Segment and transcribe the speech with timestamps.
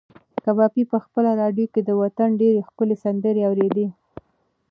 [0.43, 3.87] کبابي په خپله راډیو کې د وطن ډېرې ښکلې سندرې اورېدې.